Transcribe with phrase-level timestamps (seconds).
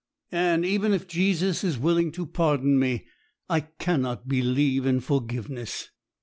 [0.31, 3.05] Anne, even if Jesus is willing to pardon me,
[3.47, 5.91] I cannot believe in forgiveness.'